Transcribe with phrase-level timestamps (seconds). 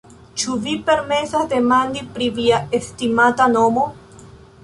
[0.43, 3.87] Ĉu vi permesas demandi pri via estimata nomo?